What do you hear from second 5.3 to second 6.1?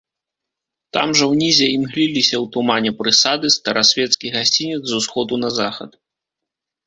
на захад.